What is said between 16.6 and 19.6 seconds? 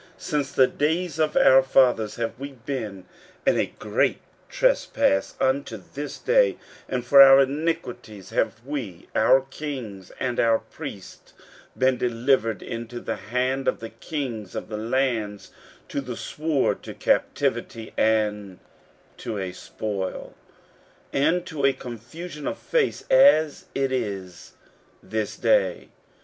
to captivity, and to a